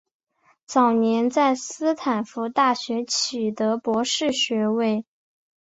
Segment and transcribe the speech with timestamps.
[0.65, 5.05] 早年在斯坦福大学取得博士学位。